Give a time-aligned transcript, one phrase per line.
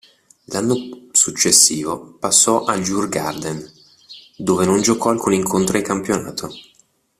[0.45, 3.71] L'anno successivo passò al Djurgården,
[4.35, 6.51] dove non giocò alcun incontro di campionato.